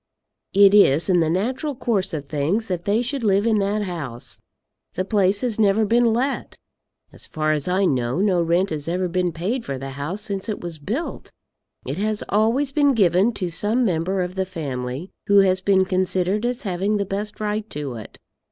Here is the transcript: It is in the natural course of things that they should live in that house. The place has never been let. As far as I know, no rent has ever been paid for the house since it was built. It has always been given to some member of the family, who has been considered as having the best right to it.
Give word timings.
It 0.55 0.73
is 0.73 1.09
in 1.09 1.19
the 1.19 1.29
natural 1.29 1.75
course 1.75 2.11
of 2.11 2.25
things 2.25 2.69
that 2.69 2.85
they 2.85 3.03
should 3.03 3.23
live 3.23 3.45
in 3.45 3.59
that 3.59 3.83
house. 3.83 4.39
The 4.95 5.05
place 5.05 5.41
has 5.41 5.59
never 5.59 5.85
been 5.85 6.11
let. 6.11 6.57
As 7.13 7.27
far 7.27 7.51
as 7.51 7.67
I 7.67 7.85
know, 7.85 8.19
no 8.19 8.41
rent 8.41 8.71
has 8.71 8.87
ever 8.87 9.07
been 9.07 9.31
paid 9.31 9.63
for 9.63 9.77
the 9.77 9.91
house 9.91 10.21
since 10.21 10.49
it 10.49 10.59
was 10.59 10.79
built. 10.79 11.31
It 11.85 11.99
has 11.99 12.23
always 12.29 12.71
been 12.71 12.95
given 12.95 13.31
to 13.33 13.51
some 13.51 13.85
member 13.85 14.23
of 14.23 14.33
the 14.33 14.43
family, 14.45 15.11
who 15.27 15.41
has 15.41 15.61
been 15.61 15.85
considered 15.85 16.47
as 16.47 16.63
having 16.63 16.97
the 16.97 17.05
best 17.05 17.39
right 17.39 17.69
to 17.69 17.93
it. 17.97 18.17